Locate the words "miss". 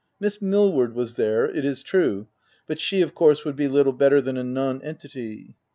0.19-0.41